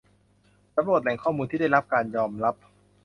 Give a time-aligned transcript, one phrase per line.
[0.75, 2.55] สำรวจแหล่งข้อมูลที่ได้รับการยอมรับ